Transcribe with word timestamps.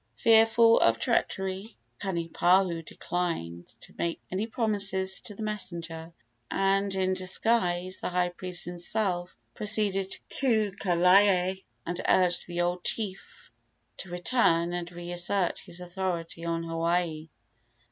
Fearful 0.17 0.79
of 0.79 0.97
treachery, 0.97 1.77
Kanipahu 2.01 2.83
declined 2.83 3.67
to 3.81 3.93
make 3.99 4.19
any 4.31 4.47
promises 4.47 5.19
to 5.21 5.35
the 5.35 5.43
messenger, 5.43 6.11
and, 6.49 6.95
in 6.95 7.13
disguise, 7.13 8.01
the 8.01 8.09
high 8.09 8.29
priest 8.29 8.65
himself 8.65 9.37
proceeded 9.53 10.11
to 10.29 10.71
Kalae 10.71 11.63
and 11.85 12.01
urged 12.07 12.47
the 12.47 12.61
old 12.61 12.83
chief 12.83 13.51
to 13.97 14.09
return 14.09 14.73
and 14.73 14.91
reassert 14.91 15.59
his 15.59 15.79
authority 15.79 16.45
on 16.45 16.63
Hawaii. 16.63 17.29